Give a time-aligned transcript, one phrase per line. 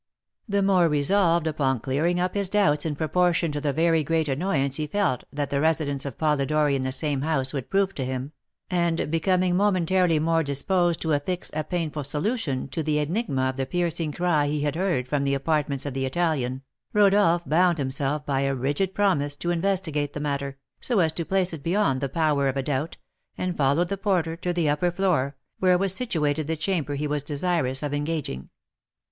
[0.49, 4.77] The more resolved upon clearing up his doubts in proportion to the very great annoyance
[4.77, 8.31] he felt that the residence of Polidori in the same house would prove to him,
[8.67, 13.67] and becoming momentarily more disposed to affix a painful solution to the enigma of the
[13.67, 16.63] piercing cry he had heard from the apartments of the Italian,
[16.93, 21.53] Rodolph bound himself by a rigid promise to investigate the matter, so as to place
[21.53, 22.97] it beyond the power of a doubt,
[23.37, 27.21] and followed the porter to the upper floor, where was situated the chamber he was
[27.21, 28.49] desirous of engaging.